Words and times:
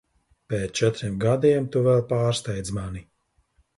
Pēc 0.53 0.71
četriem 0.79 1.19
gadiem 1.25 1.67
tu 1.75 1.85
vēl 1.89 2.01
pārsteidz 2.15 2.77
mani. 2.79 3.05